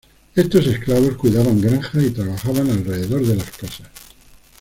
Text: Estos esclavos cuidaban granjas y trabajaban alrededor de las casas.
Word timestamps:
Estos 0.33 0.65
esclavos 0.65 1.13
cuidaban 1.15 1.61
granjas 1.61 2.03
y 2.03 2.09
trabajaban 2.09 2.71
alrededor 2.71 3.23
de 3.23 3.35
las 3.35 3.51
casas. 3.51 3.87